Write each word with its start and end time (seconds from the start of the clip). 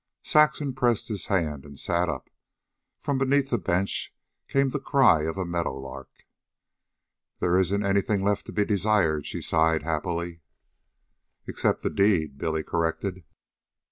Saxon 0.23 0.73
pressed 0.73 1.09
his 1.09 1.27
hand 1.27 1.63
and 1.63 1.79
sat 1.79 2.09
up. 2.09 2.31
From 3.01 3.19
beneath 3.19 3.51
the 3.51 3.59
bench 3.59 4.11
came 4.47 4.69
the 4.69 4.79
cry 4.79 5.25
of 5.25 5.37
a 5.37 5.45
meadow 5.45 5.75
lark. 5.75 6.25
"There 7.39 7.55
isn't 7.55 7.85
anything 7.85 8.23
left 8.23 8.47
to 8.47 8.51
be 8.51 8.65
desired," 8.65 9.27
she 9.27 9.41
sighed 9.43 9.83
happily. 9.83 10.41
"Except 11.45 11.83
the 11.83 11.91
deed," 11.91 12.39
Billy 12.39 12.63
corrected. 12.63 13.23